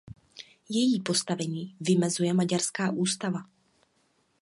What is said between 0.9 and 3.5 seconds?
postavení vymezuje maďarská ústava.